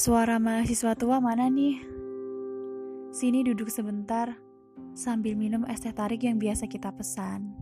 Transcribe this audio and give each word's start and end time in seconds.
Suara 0.00 0.40
mahasiswa 0.40 0.96
tua 0.96 1.20
mana 1.20 1.52
nih? 1.52 1.76
Sini 3.12 3.44
duduk 3.44 3.68
sebentar 3.68 4.32
sambil 4.96 5.36
minum 5.36 5.68
es 5.68 5.84
teh 5.84 5.92
tarik 5.92 6.24
yang 6.24 6.40
biasa 6.40 6.72
kita 6.72 6.88
pesan. 6.88 7.52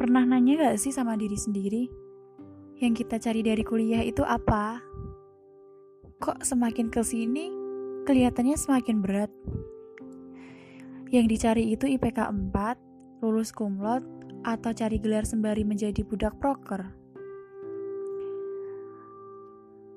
Pernah 0.00 0.24
nanya 0.24 0.56
gak 0.56 0.80
sih 0.80 0.88
sama 0.88 1.20
diri 1.20 1.36
sendiri? 1.36 1.84
Yang 2.80 3.04
kita 3.04 3.20
cari 3.20 3.44
dari 3.44 3.60
kuliah 3.60 4.00
itu 4.00 4.24
apa? 4.24 4.80
Kok 6.16 6.48
semakin 6.48 6.88
ke 6.88 7.04
sini 7.04 7.52
kelihatannya 8.08 8.56
semakin 8.56 9.04
berat? 9.04 9.28
Yang 11.12 11.26
dicari 11.28 11.76
itu 11.76 11.84
IPK 11.84 12.24
4, 12.24 13.20
lulus 13.20 13.52
kumlot, 13.52 14.00
atau 14.48 14.72
cari 14.72 14.96
gelar 14.96 15.28
sembari 15.28 15.60
menjadi 15.60 16.00
budak 16.08 16.40
proker? 16.40 16.99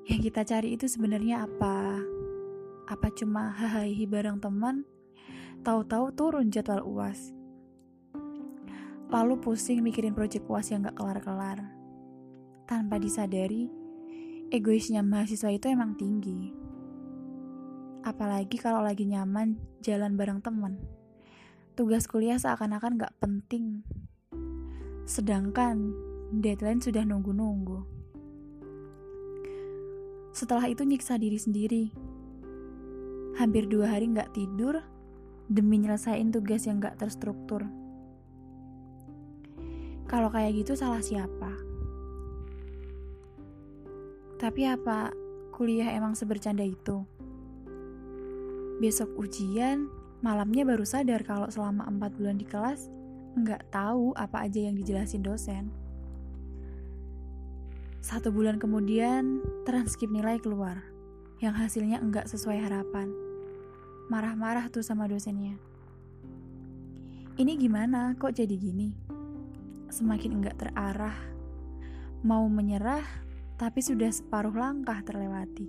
Yang 0.04 0.20
kita 0.28 0.44
cari 0.44 0.76
itu 0.76 0.84
sebenarnya 0.84 1.48
apa? 1.48 1.96
Apa 2.84 3.08
cuma 3.16 3.56
hahaha 3.56 3.88
bareng 4.04 4.36
teman? 4.36 4.84
Tahu-tahu 5.64 6.12
turun 6.12 6.52
jadwal 6.52 6.84
UAS. 6.84 7.32
Lalu 9.08 9.40
pusing 9.40 9.80
mikirin 9.80 10.12
proyek 10.12 10.44
UAS 10.44 10.68
yang 10.68 10.84
gak 10.84 11.00
kelar-kelar. 11.00 11.56
Tanpa 12.68 13.00
disadari, 13.00 13.72
egoisnya 14.52 15.00
mahasiswa 15.00 15.48
itu 15.48 15.72
emang 15.72 15.96
tinggi. 15.96 16.52
Apalagi 18.04 18.60
kalau 18.60 18.84
lagi 18.84 19.08
nyaman 19.08 19.56
jalan 19.80 20.20
bareng 20.20 20.44
teman. 20.44 20.84
Tugas 21.80 22.04
kuliah 22.04 22.36
seakan-akan 22.36 23.00
gak 23.00 23.16
penting. 23.24 23.80
Sedangkan 25.08 25.96
deadline 26.28 26.84
sudah 26.84 27.08
nunggu-nunggu. 27.08 28.03
Setelah 30.34 30.66
itu 30.66 30.82
nyiksa 30.82 31.14
diri 31.14 31.38
sendiri. 31.38 31.84
Hampir 33.38 33.70
dua 33.70 33.94
hari 33.94 34.10
nggak 34.10 34.34
tidur 34.34 34.82
demi 35.46 35.78
nyelesain 35.78 36.34
tugas 36.34 36.66
yang 36.66 36.82
nggak 36.82 36.98
terstruktur. 36.98 37.62
Kalau 40.10 40.34
kayak 40.34 40.58
gitu 40.58 40.74
salah 40.74 40.98
siapa? 40.98 41.54
Tapi 44.42 44.66
apa 44.66 45.14
kuliah 45.54 45.94
emang 45.94 46.18
sebercanda 46.18 46.66
itu? 46.66 47.06
Besok 48.82 49.14
ujian, 49.14 49.86
malamnya 50.18 50.66
baru 50.66 50.82
sadar 50.82 51.22
kalau 51.22 51.46
selama 51.46 51.86
empat 51.86 52.10
bulan 52.18 52.42
di 52.42 52.46
kelas 52.50 52.90
nggak 53.38 53.70
tahu 53.70 54.10
apa 54.18 54.50
aja 54.50 54.66
yang 54.66 54.74
dijelasin 54.74 55.22
dosen. 55.22 55.83
Satu 58.04 58.28
bulan 58.28 58.60
kemudian, 58.60 59.40
transkrip 59.64 60.12
nilai 60.12 60.36
keluar, 60.36 60.84
yang 61.40 61.56
hasilnya 61.56 62.04
enggak 62.04 62.28
sesuai 62.28 62.60
harapan. 62.60 63.08
Marah-marah 64.12 64.68
tuh 64.68 64.84
sama 64.84 65.08
dosennya. 65.08 65.56
Ini 67.40 67.56
gimana, 67.56 68.12
kok 68.20 68.36
jadi 68.36 68.52
gini? 68.60 68.92
Semakin 69.88 70.36
enggak 70.36 70.60
terarah, 70.60 71.16
mau 72.20 72.44
menyerah, 72.44 73.00
tapi 73.56 73.80
sudah 73.80 74.12
separuh 74.12 74.52
langkah 74.52 75.00
terlewati. 75.00 75.64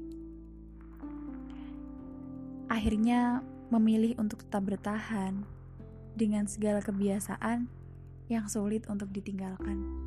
Akhirnya 2.67 3.47
memilih 3.71 4.19
untuk 4.19 4.43
tetap 4.43 4.67
bertahan 4.67 5.39
dengan 6.19 6.51
segala 6.51 6.83
kebiasaan 6.83 7.71
yang 8.27 8.51
sulit 8.51 8.83
untuk 8.91 9.07
ditinggalkan. 9.15 10.05